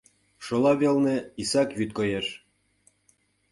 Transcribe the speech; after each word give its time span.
Шола 0.45 0.73
велне 0.81 1.17
исак 1.41 1.69
вӱд 1.77 1.91
коеш. 1.97 2.27